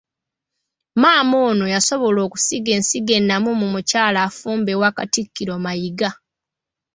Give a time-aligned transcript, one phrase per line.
[1.01, 6.09] Maama ono ye yasobola okusiga ensigo ennamu mu mukyala afumba ewa Katikkiro Mayiga.